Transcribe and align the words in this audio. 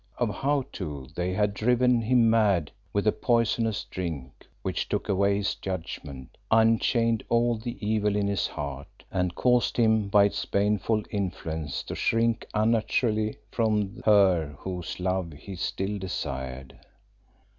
Of 0.17 0.33
how 0.37 0.65
too 0.71 1.09
they 1.15 1.31
had 1.31 1.53
driven 1.53 2.01
him 2.01 2.27
mad 2.27 2.71
with 2.91 3.05
a 3.05 3.11
poisonous 3.11 3.83
drink 3.83 4.47
which 4.63 4.89
took 4.89 5.07
away 5.07 5.35
his 5.37 5.53
judgment, 5.53 6.39
unchained 6.49 7.23
all 7.29 7.55
the 7.55 7.77
evil 7.87 8.15
in 8.15 8.25
his 8.27 8.47
heart, 8.47 9.03
and 9.11 9.35
caused 9.35 9.77
him 9.77 10.07
by 10.07 10.23
its 10.23 10.43
baneful 10.45 11.03
influence 11.11 11.83
to 11.83 11.93
shrink 11.93 12.47
unnaturally 12.55 13.37
from 13.51 14.01
her 14.03 14.55
whose 14.57 14.99
love 14.99 15.33
he 15.33 15.55
still 15.55 15.99
desired. 15.99 16.79